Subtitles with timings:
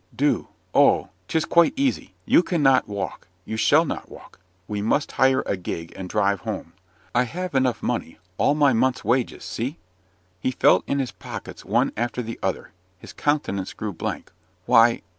[0.15, 0.47] "Do!
[0.73, 1.09] oh!
[1.27, 2.15] 'tis quite easy.
[2.25, 6.73] You cannot walk you shall not walk we must hire a gig and drive home.
[7.13, 9.77] I have enough money all my month's wages see!"
[10.39, 14.31] He felt in his pockets one after the other; his countenance grew blank.
[14.65, 15.03] "Why!